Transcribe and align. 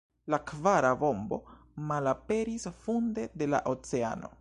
La 0.33 0.37
kvara 0.51 0.93
bombo 1.03 1.39
malaperis 1.91 2.69
funde 2.87 3.31
de 3.43 3.55
la 3.57 3.65
oceano. 3.75 4.37